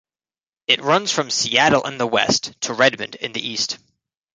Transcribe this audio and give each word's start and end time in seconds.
It 0.65 0.81
runs 0.81 1.11
from 1.11 1.29
Seattle 1.29 1.85
in 1.85 1.99
the 1.99 2.07
west 2.07 2.59
to 2.61 2.73
Redmond 2.73 3.13
in 3.13 3.33
the 3.33 3.47
east. 3.47 3.77